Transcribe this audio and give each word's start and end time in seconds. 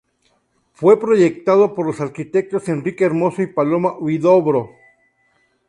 Fue 0.73 0.99
proyectado 0.99 1.75
por 1.75 1.85
los 1.85 2.01
arquitectos 2.01 2.67
Enrique 2.69 3.03
Hermoso 3.05 3.43
y 3.43 3.45
Paloma 3.45 3.93
Huidobro. 3.99 4.71